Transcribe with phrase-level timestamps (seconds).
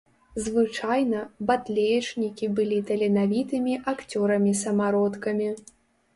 [0.45, 1.19] Звычайна,
[1.51, 5.55] батлеечнікі былі таленавітымі акцёрамі-самародкамі.